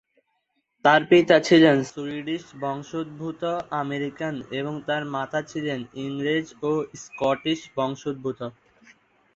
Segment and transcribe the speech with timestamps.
[0.85, 3.41] তাঁর পিতা ছিলেন সুইডিশ বংশোদ্ভূত
[3.81, 6.71] আমেরিকান এবং তাঁর মাতা ছিলেন ইংরেজ ও
[7.03, 8.39] স্কটিশ বংশোদ্ভূত।